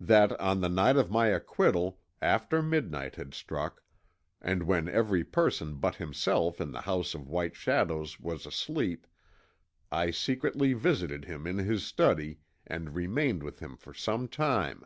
"That 0.00 0.38
on 0.38 0.60
the 0.60 0.68
night 0.68 0.96
of 0.96 1.10
my 1.10 1.28
acquittal, 1.28 1.98
after 2.20 2.60
midnight 2.62 3.14
had 3.14 3.32
struck, 3.32 3.82
and 4.38 4.64
when 4.64 4.86
every 4.86 5.24
person 5.24 5.76
but 5.76 5.94
himself 5.94 6.60
in 6.60 6.72
the 6.72 6.82
House 6.82 7.14
of 7.14 7.26
White 7.26 7.56
Shadows 7.56 8.20
was 8.20 8.44
asleep, 8.44 9.06
I 9.90 10.10
secretly 10.10 10.74
visited 10.74 11.24
him 11.24 11.46
in 11.46 11.56
his 11.56 11.86
study, 11.86 12.40
and 12.66 12.94
remained 12.94 13.42
with 13.42 13.60
him 13.60 13.78
for 13.78 13.94
some 13.94 14.28
time. 14.28 14.84